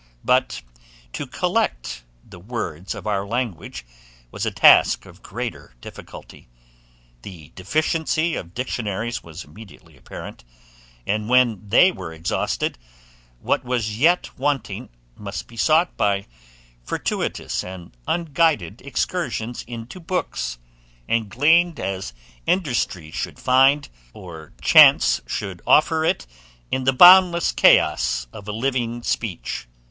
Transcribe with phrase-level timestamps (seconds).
[0.25, 0.63] But
[1.13, 3.85] to COLLECT the WORDS of our language
[4.31, 6.49] was a task of greater difficulty:
[7.21, 10.43] the deficiency of dictionaries was immediately apparent;
[11.05, 12.79] and when they were exhausted,
[13.41, 16.25] what was yet wanting must be sought by
[16.83, 20.57] fortuitous and unguided excursions into books,
[21.07, 22.11] and gleaned as
[22.47, 26.25] industry should find, or chance should offer it,
[26.71, 29.67] in the boundless chaos of a living speech.